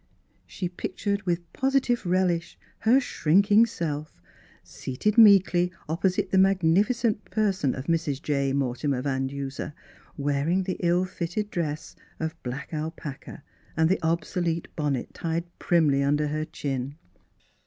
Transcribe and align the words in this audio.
She 0.47 0.67
pic 0.67 0.97
tured 0.97 1.27
with 1.27 1.53
positive 1.53 2.07
relish 2.07 2.57
her 2.79 2.99
shrinking 2.99 3.67
self, 3.67 4.19
seated 4.63 5.15
meekly 5.15 5.71
opposite 5.87 6.31
the 6.31 6.39
magnifi 6.39 6.95
cent 6.95 7.23
person 7.25 7.75
of 7.75 7.85
Mrs. 7.85 8.19
J. 8.19 8.51
Mortimer 8.51 9.03
Van 9.03 9.27
Duser, 9.27 9.75
wearing 10.17 10.63
the 10.63 10.77
ill 10.79 11.05
fitting 11.05 11.49
dress 11.51 11.95
of 12.19 12.33
black 12.41 12.73
alpaca, 12.73 13.43
and 13.77 13.89
the 13.89 13.99
obsolete 14.01 14.67
bonnet 14.75 15.13
tied 15.13 15.43
primly 15.59 16.01
under 16.01 16.29
her 16.29 16.45
chin. 16.45 16.95